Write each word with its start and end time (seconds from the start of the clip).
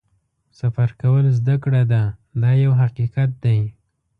سفر 0.59 0.89
کول 1.01 1.25
زده 1.39 1.55
کړه 1.63 1.81
ده 1.91 2.03
دا 2.41 2.51
یو 2.63 2.71
حقیقت 2.81 3.29
دی. 3.43 3.59